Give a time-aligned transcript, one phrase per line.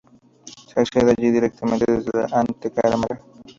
[0.67, 3.21] Se accede allí directamente desde la antecámara.